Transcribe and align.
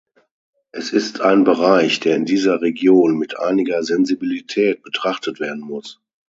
Es 0.71 0.93
ist 0.93 1.21
ein 1.21 1.43
Bereich, 1.43 1.99
der 1.99 2.15
in 2.15 2.25
dieser 2.25 2.61
Region 2.63 3.19
mit 3.19 3.37
einiger 3.37 3.83
Sensibilität 3.83 4.81
betrachtet 4.81 5.39
werden 5.39 5.61
muss. 5.61 6.01